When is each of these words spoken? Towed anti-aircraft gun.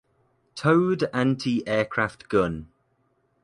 Towed 0.55 1.03
anti-aircraft 1.13 2.27
gun. 2.27 2.71